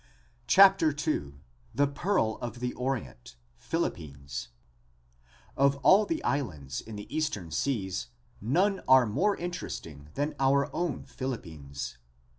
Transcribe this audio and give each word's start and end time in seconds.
CHAPTER 0.47 0.89
II 0.89 1.33
THE 1.75 1.85
PEARL 1.85 2.39
OF 2.39 2.59
THE 2.59 2.73
ORIENT 2.73 3.35
PHILIPPINES 3.59 4.47
Of 5.55 5.75
all 5.83 6.07
the 6.07 6.23
islands 6.23 6.81
in 6.81 6.95
the 6.95 7.15
eastern 7.15 7.51
seas, 7.51 8.07
none 8.41 8.81
are 8.87 9.05
more 9.05 9.37
interesting 9.37 10.09
than 10.15 10.33
our 10.39 10.73
own 10.75 11.05
Philippines. 11.05 11.99